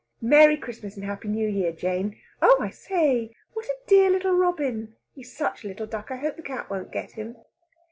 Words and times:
Merry 0.23 0.57
Christmas 0.57 0.95
and 0.95 1.05
happy 1.05 1.27
New 1.27 1.47
Year, 1.47 1.71
Jane!... 1.71 2.17
Oh, 2.41 2.57
I 2.59 2.71
say! 2.71 3.35
What 3.53 3.67
a 3.67 3.75
dear 3.85 4.09
little 4.09 4.31
robin! 4.33 4.95
He's 5.13 5.31
such 5.37 5.63
a 5.63 5.67
little 5.67 5.85
duck, 5.85 6.09
I 6.09 6.15
hope 6.15 6.37
that 6.37 6.45
cat 6.45 6.71
won't 6.71 6.89
get 6.91 7.11
him!" 7.11 7.35